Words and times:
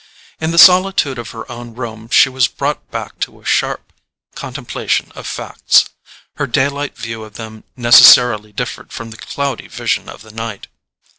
In 0.39 0.49
the 0.49 0.57
solitude 0.57 1.19
of 1.19 1.29
her 1.29 1.45
own 1.51 1.75
room 1.75 2.09
she 2.09 2.27
was 2.27 2.47
brought 2.47 2.89
back 2.89 3.19
to 3.19 3.39
a 3.39 3.45
sharp 3.45 3.93
contemplation 4.33 5.11
of 5.13 5.27
facts. 5.27 5.89
Her 6.37 6.47
daylight 6.47 6.97
view 6.97 7.21
of 7.23 7.35
them 7.35 7.65
necessarily 7.77 8.51
differed 8.51 8.91
from 8.91 9.11
the 9.11 9.17
cloudy 9.17 9.67
vision 9.67 10.09
of 10.09 10.23
the 10.23 10.31
night. 10.31 10.65